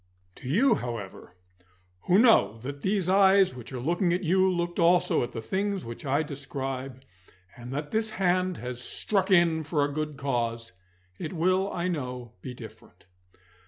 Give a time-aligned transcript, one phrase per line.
[0.37, 1.35] To you, however,
[2.05, 5.85] who know that these eyes which are looking at you looked also at the things
[5.85, 7.03] which I describe,
[7.55, 10.71] and that this hand has struck in for a good cause,
[11.19, 13.05] it will, I know, be different.